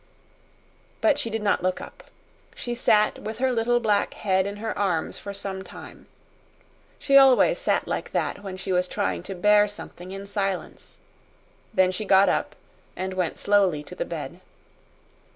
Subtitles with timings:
[0.99, 2.03] But she did not look up.
[2.55, 6.07] She sat with her little black head in her arms for some time.
[6.97, 10.97] She always sat like that when she was trying to bear something in silence.
[11.71, 12.55] Then she got up
[12.95, 14.39] and went slowly to the bed.